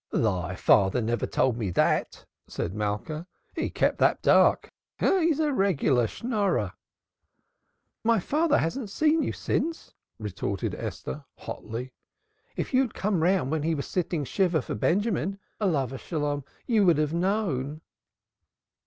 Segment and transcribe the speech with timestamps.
[0.11, 3.27] "Thy father never told me that!" said Malka.
[3.53, 4.71] "He kept that dark.
[4.99, 6.73] Ah, he is a regular Schnorrer!"
[8.03, 11.93] "My father hasn't seen you since," retorted Esther hotly.
[12.55, 15.67] "If you had come round when he was sitting shiva for Benjamin, peace be
[16.15, 17.81] upon him, you would have known."